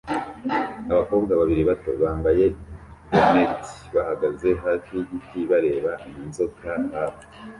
abakobwa 0.91 1.31
babiri 1.39 1.61
bato 1.69 1.91
bambaye 2.01 2.45
bonneti 3.15 3.75
bahagaze 3.95 4.49
hafi 4.63 4.89
yigiti 4.97 5.39
bareba 5.51 5.91
inzoka 6.23 6.69
hafi 6.95 7.25